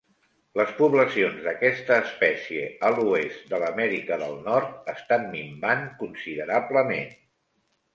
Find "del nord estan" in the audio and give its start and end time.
4.25-5.33